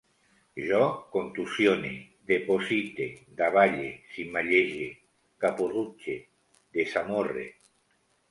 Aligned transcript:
Jo 0.67 0.85
contusione, 1.15 1.91
deposite, 2.29 3.05
davalle, 3.41 3.91
cimallege, 4.15 4.87
caporrutxe, 5.45 6.15
desamorre 6.79 7.47